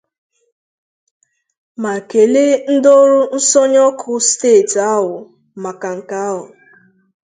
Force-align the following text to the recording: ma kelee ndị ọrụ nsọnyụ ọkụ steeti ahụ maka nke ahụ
ma 1.81 1.93
kelee 2.09 2.53
ndị 2.73 2.89
ọrụ 3.01 3.19
nsọnyụ 3.37 3.79
ọkụ 3.89 4.11
steeti 4.27 4.77
ahụ 4.93 5.13
maka 5.63 5.89
nke 5.97 6.15
ahụ 6.29 6.43